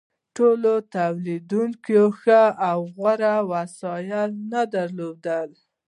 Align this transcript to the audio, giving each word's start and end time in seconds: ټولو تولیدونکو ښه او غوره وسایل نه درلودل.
ټولو 0.37 0.73
تولیدونکو 0.95 2.01
ښه 2.21 2.41
او 2.69 2.79
غوره 2.95 3.35
وسایل 3.51 4.29
نه 4.51 4.61
درلودل. 4.73 5.49